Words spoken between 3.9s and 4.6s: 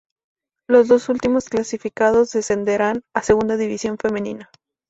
Femenina.